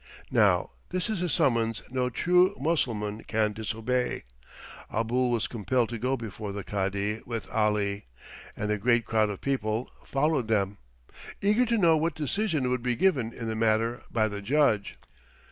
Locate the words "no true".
1.91-2.55